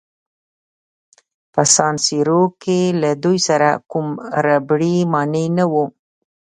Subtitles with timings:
[1.53, 4.07] په سان سیرو کې له دوی سره کوم
[4.45, 5.85] ربړي مانع نه وو.